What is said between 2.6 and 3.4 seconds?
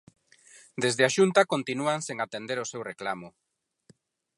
o seu reclamo.